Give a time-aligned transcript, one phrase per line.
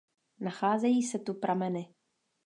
[0.39, 1.93] Nacházejí se tu prameny.